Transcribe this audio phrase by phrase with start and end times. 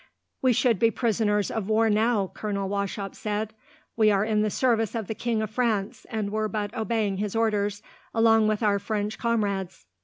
[0.41, 3.53] "We should be prisoners of war, now," Colonel Wauchop said.
[3.95, 7.35] "We are in the service of the King of France, and were but obeying his
[7.35, 9.85] orders, along with our French comrades."